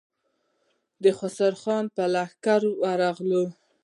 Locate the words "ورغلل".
2.81-3.47